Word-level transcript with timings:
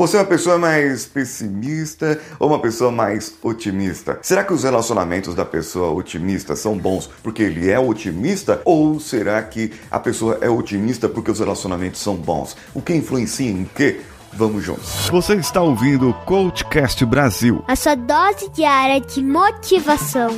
Você 0.00 0.16
é 0.16 0.20
uma 0.20 0.26
pessoa 0.26 0.56
mais 0.56 1.04
pessimista 1.04 2.18
ou 2.38 2.48
uma 2.48 2.58
pessoa 2.58 2.90
mais 2.90 3.34
otimista? 3.42 4.18
Será 4.22 4.42
que 4.42 4.54
os 4.54 4.64
relacionamentos 4.64 5.34
da 5.34 5.44
pessoa 5.44 5.90
otimista 5.90 6.56
são 6.56 6.74
bons 6.74 7.10
porque 7.22 7.42
ele 7.42 7.70
é 7.70 7.78
otimista? 7.78 8.62
Ou 8.64 8.98
será 8.98 9.42
que 9.42 9.70
a 9.90 10.00
pessoa 10.00 10.38
é 10.40 10.48
otimista 10.48 11.06
porque 11.06 11.30
os 11.30 11.38
relacionamentos 11.38 12.00
são 12.00 12.16
bons? 12.16 12.56
O 12.72 12.80
que 12.80 12.94
influencia 12.94 13.50
em 13.50 13.68
quê? 13.76 14.00
Vamos 14.32 14.64
juntos. 14.64 15.10
Você 15.10 15.34
está 15.34 15.60
ouvindo 15.60 16.08
o 16.08 16.14
Coachcast 16.24 17.04
Brasil 17.04 17.62
a 17.68 17.76
sua 17.76 17.94
dose 17.94 18.48
diária 18.54 19.02
de 19.02 19.22
motivação. 19.22 20.30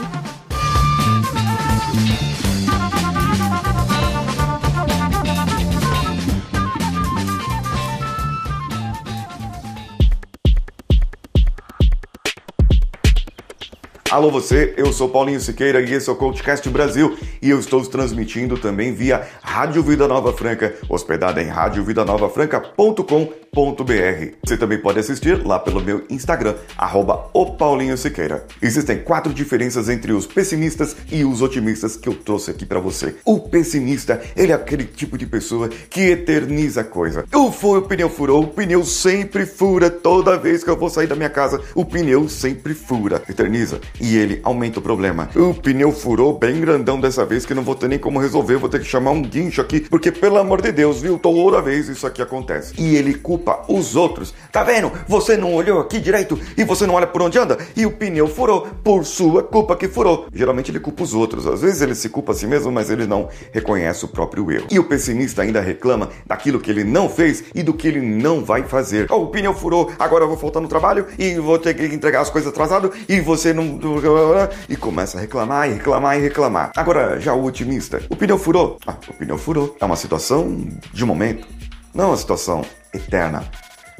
Alô 14.12 14.30
você, 14.30 14.74
eu 14.76 14.92
sou 14.92 15.08
Paulinho 15.08 15.40
Siqueira 15.40 15.80
e 15.80 15.90
esse 15.90 16.10
é 16.10 16.12
o 16.12 16.16
Coachcast 16.16 16.68
Brasil 16.68 17.16
e 17.40 17.48
eu 17.48 17.58
estou 17.58 17.82
transmitindo 17.82 18.58
também 18.58 18.92
via 18.92 19.26
Rádio 19.40 19.82
Vida 19.82 20.06
Nova 20.06 20.34
Franca, 20.34 20.74
hospedada 20.86 21.42
em 21.42 21.46
radiovidanovafranca.com.br. 21.46 23.41
Você 23.54 24.56
também 24.56 24.78
pode 24.78 24.98
assistir 24.98 25.44
lá 25.44 25.58
pelo 25.58 25.82
meu 25.82 26.04
Instagram, 26.08 26.54
arroba. 26.74 27.28
Existem 28.62 29.00
quatro 29.00 29.30
diferenças 29.30 29.90
entre 29.90 30.10
os 30.10 30.26
pessimistas 30.26 30.96
e 31.10 31.22
os 31.22 31.42
otimistas 31.42 31.94
que 31.94 32.08
eu 32.08 32.14
trouxe 32.14 32.50
aqui 32.50 32.64
para 32.64 32.80
você. 32.80 33.14
O 33.26 33.38
pessimista, 33.38 34.22
ele 34.34 34.52
é 34.52 34.54
aquele 34.54 34.86
tipo 34.86 35.18
de 35.18 35.26
pessoa 35.26 35.68
que 35.68 36.00
eterniza 36.00 36.80
a 36.80 36.84
coisa. 36.84 37.26
O, 37.30 37.48
o 37.48 37.82
pneu 37.82 38.08
furou, 38.08 38.42
o 38.42 38.46
pneu 38.46 38.82
sempre 38.86 39.44
fura, 39.44 39.90
toda 39.90 40.38
vez 40.38 40.64
que 40.64 40.70
eu 40.70 40.76
vou 40.78 40.88
sair 40.88 41.06
da 41.06 41.14
minha 41.14 41.28
casa, 41.28 41.60
o 41.74 41.84
pneu 41.84 42.30
sempre 42.30 42.72
fura. 42.72 43.22
Eterniza 43.28 43.82
e 44.00 44.16
ele 44.16 44.40
aumenta 44.44 44.78
o 44.78 44.82
problema. 44.82 45.28
O 45.36 45.52
pneu 45.52 45.92
furou 45.92 46.38
bem 46.38 46.58
grandão 46.58 46.98
dessa 46.98 47.26
vez 47.26 47.44
que 47.44 47.52
não 47.52 47.62
vou 47.62 47.74
ter 47.74 47.88
nem 47.88 47.98
como 47.98 48.18
resolver, 48.18 48.56
vou 48.56 48.70
ter 48.70 48.80
que 48.80 48.86
chamar 48.86 49.10
um 49.10 49.20
guincho 49.20 49.60
aqui, 49.60 49.80
porque 49.80 50.10
pelo 50.10 50.38
amor 50.38 50.62
de 50.62 50.72
Deus, 50.72 51.02
viu? 51.02 51.18
Toda 51.18 51.60
vez 51.60 51.90
isso 51.90 52.06
aqui 52.06 52.22
acontece. 52.22 52.72
E 52.78 52.96
ele 52.96 53.12
culpa 53.12 53.41
os 53.68 53.96
outros. 53.96 54.34
Tá 54.50 54.62
vendo? 54.62 54.92
Você 55.08 55.36
não 55.36 55.54
olhou 55.54 55.80
aqui 55.80 55.98
direito 55.98 56.38
e 56.56 56.64
você 56.64 56.86
não 56.86 56.94
olha 56.94 57.06
por 57.06 57.22
onde 57.22 57.38
anda 57.38 57.58
e 57.76 57.86
o 57.86 57.92
pneu 57.92 58.28
furou 58.28 58.68
por 58.82 59.04
sua 59.04 59.42
culpa 59.42 59.76
que 59.76 59.88
furou. 59.88 60.26
Geralmente 60.32 60.70
ele 60.70 60.80
culpa 60.80 61.02
os 61.02 61.14
outros. 61.14 61.46
Às 61.46 61.62
vezes 61.62 61.80
ele 61.80 61.94
se 61.94 62.08
culpa 62.08 62.32
a 62.32 62.34
si 62.34 62.46
mesmo, 62.46 62.70
mas 62.70 62.90
ele 62.90 63.06
não 63.06 63.28
reconhece 63.52 64.04
o 64.04 64.08
próprio 64.08 64.50
erro. 64.50 64.66
E 64.70 64.78
o 64.78 64.84
pessimista 64.84 65.42
ainda 65.42 65.60
reclama 65.60 66.10
daquilo 66.26 66.60
que 66.60 66.70
ele 66.70 66.84
não 66.84 67.08
fez 67.08 67.44
e 67.54 67.62
do 67.62 67.74
que 67.74 67.88
ele 67.88 68.00
não 68.00 68.44
vai 68.44 68.62
fazer. 68.62 69.06
Oh, 69.10 69.22
o 69.22 69.26
pneu 69.28 69.54
furou, 69.54 69.90
agora 69.98 70.24
eu 70.24 70.28
vou 70.28 70.36
faltar 70.36 70.62
no 70.62 70.68
trabalho 70.68 71.06
e 71.18 71.34
vou 71.34 71.58
ter 71.58 71.74
que 71.74 71.84
entregar 71.84 72.20
as 72.20 72.30
coisas 72.30 72.50
atrasado 72.50 72.92
e 73.08 73.20
você 73.20 73.52
não 73.52 73.80
e 74.68 74.76
começa 74.76 75.18
a 75.18 75.20
reclamar 75.20 75.68
e 75.68 75.74
reclamar 75.74 76.18
e 76.18 76.20
reclamar. 76.20 76.72
Agora, 76.76 77.20
já 77.20 77.34
o 77.34 77.44
otimista, 77.44 78.02
o 78.08 78.16
pneu 78.16 78.38
furou. 78.38 78.78
Ah, 78.86 78.96
o 79.08 79.14
pneu 79.14 79.38
furou. 79.38 79.76
É 79.80 79.84
uma 79.84 79.96
situação 79.96 80.66
de 80.92 81.04
momento, 81.04 81.46
não 81.94 82.04
é 82.04 82.06
uma 82.08 82.16
situação 82.16 82.64
eterna. 82.92 83.44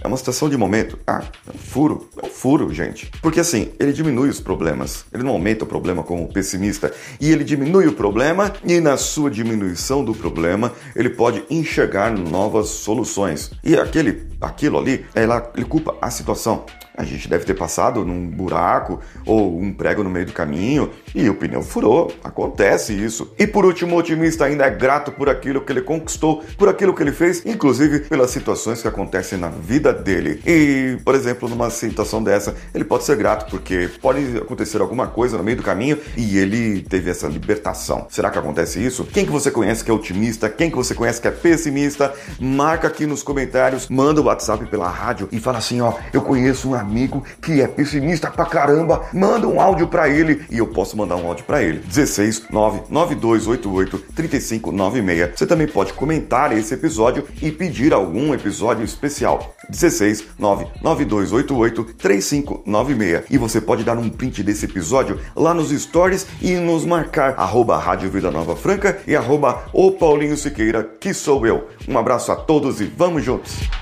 É 0.03 0.09
uma 0.09 0.17
situação 0.17 0.49
de 0.49 0.57
momento. 0.57 0.99
Ah, 1.07 1.23
é 1.47 1.51
um 1.55 1.59
furo. 1.59 2.09
É 2.21 2.27
um 2.27 2.29
furo, 2.29 2.73
gente. 2.75 3.11
Porque 3.23 3.39
assim, 3.39 3.71
ele 3.79 3.93
diminui 3.93 4.29
os 4.29 4.41
problemas. 4.41 5.05
Ele 5.13 5.23
não 5.23 5.31
aumenta 5.31 5.65
o 5.65 5.67
problema 5.67 6.03
como 6.03 6.33
pessimista. 6.33 6.93
E 7.21 7.31
ele 7.31 7.45
diminui 7.45 7.87
o 7.87 7.93
problema, 7.93 8.53
e 8.65 8.81
na 8.81 8.97
sua 8.97 9.31
diminuição 9.31 10.05
do 10.05 10.13
problema, 10.13 10.73
ele 10.97 11.11
pode 11.11 11.45
enxergar 11.49 12.11
novas 12.11 12.69
soluções. 12.69 13.53
E 13.63 13.77
aquele, 13.77 14.32
aquilo 14.43 14.79
ali, 14.79 15.05
ele 15.15 15.65
culpa 15.65 15.95
a 16.01 16.11
situação. 16.11 16.65
A 16.95 17.05
gente 17.05 17.27
deve 17.29 17.45
ter 17.45 17.55
passado 17.55 18.05
num 18.05 18.27
buraco 18.27 19.01
ou 19.25 19.59
um 19.59 19.73
prego 19.73 20.03
no 20.05 20.11
meio 20.11 20.27
do 20.27 20.33
caminho 20.33 20.91
e 21.15 21.29
o 21.29 21.35
pneu 21.35 21.63
furou. 21.63 22.13
Acontece 22.23 22.93
isso. 22.93 23.33
E 23.39 23.47
por 23.47 23.65
último, 23.65 23.97
o 23.97 23.99
otimista 23.99 24.45
ainda 24.45 24.67
é 24.67 24.71
grato 24.71 25.11
por 25.11 25.29
aquilo 25.29 25.63
que 25.63 25.73
ele 25.73 25.81
conquistou, 25.81 26.45
por 26.59 26.69
aquilo 26.69 26.95
que 26.95 27.03
ele 27.03 27.13
fez, 27.13 27.45
inclusive 27.47 28.01
pelas 28.01 28.31
situações 28.31 28.83
que 28.83 28.89
acontecem 28.89 29.39
na 29.39 29.49
vida 29.49 29.93
dele. 29.93 30.43
E, 30.47 30.99
por 31.03 31.15
exemplo, 31.15 31.49
numa 31.49 31.71
situação 31.71 32.23
dessa, 32.23 32.55
ele 32.75 32.85
pode 32.85 33.05
ser 33.05 33.17
grato 33.17 33.51
porque 33.51 33.89
pode 34.01 34.37
acontecer 34.37 34.81
alguma 34.81 35.07
coisa 35.07 35.39
no 35.39 35.45
meio 35.45 35.57
do 35.57 35.63
caminho 35.63 35.99
e 36.17 36.37
ele 36.37 36.83
teve 36.83 37.11
essa 37.11 37.27
libertação. 37.27 38.07
Será 38.11 38.31
que 38.31 38.39
acontece 38.39 38.85
isso? 38.85 39.05
Quem 39.05 39.25
que 39.25 39.33
você 39.33 39.51
conhece 39.51 39.83
que 39.83 39.91
é 39.91 39.95
otimista? 39.95 40.51
Quem 40.51 40.69
que 40.69 40.77
você 40.77 40.95
conhece 40.95 41.21
que 41.21 41.29
é 41.29 41.31
pessimista? 41.31 42.13
Marca 42.39 42.89
aqui 42.89 43.07
nos 43.07 43.23
comentários, 43.23 43.89
manda 43.89 44.21
o 44.21 44.25
WhatsApp 44.33 44.67
pela 44.67 44.89
rádio 44.89 45.29
e 45.33 45.39
fala 45.39 45.59
assim, 45.59 45.81
ó, 45.81 45.95
eu 46.13 46.21
conheço 46.21 46.69
uma 46.69 46.83
amigo 46.83 47.25
que 47.41 47.61
é 47.61 47.67
pessimista 47.67 48.31
pra 48.31 48.45
caramba, 48.45 49.07
manda 49.13 49.49
um 49.49 49.61
áudio 49.61 49.87
para 49.87 50.09
ele 50.09 50.45
e 50.51 50.59
eu 50.59 50.67
posso 50.67 50.97
mandar 50.97 51.17
um 51.17 51.27
áudio 51.27 51.45
para 51.45 51.63
ele. 51.63 51.79
16 51.79 52.51
99288 52.51 53.99
3596. 54.15 55.39
Você 55.39 55.47
também 55.47 55.67
pode 55.67 55.93
comentar 55.95 56.57
esse 56.57 56.75
episódio 56.75 57.27
e 57.41 57.51
pedir 57.51 57.93
algum 57.95 58.35
episódio 58.35 58.85
especial. 58.85 59.55
16 59.69 60.25
99288 60.39 61.95
3596. 61.95 63.25
E 63.31 63.39
você 63.39 63.61
pode 63.61 63.85
dar 63.85 63.97
um 63.97 64.09
print 64.11 64.43
desse 64.43 64.67
episódio 64.67 65.19
lá 65.35 65.55
nos 65.55 65.71
stories 65.71 66.27
e 66.41 66.53
nos 66.57 66.85
marcar 66.85 67.35
arroba 67.39 67.79
Rádio 67.79 68.11
Vida 68.11 68.31
Nova 68.31 68.57
Franca 68.57 68.99
e 69.07 69.17
arroba 69.17 69.65
o 69.73 69.93
Paulinho 69.93 70.37
Siqueira, 70.37 70.83
que 71.01 71.15
sou 71.15 71.47
eu. 71.47 71.69
Um 71.89 71.97
abraço 71.97 72.33
a 72.33 72.37
todos 72.37 72.81
e 72.81 72.85
vamos 72.85 73.25
juntos! 73.25 73.82